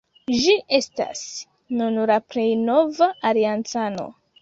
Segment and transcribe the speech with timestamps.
[0.43, 1.21] Ĝi estas
[1.83, 4.13] nun la plej nova aliancano.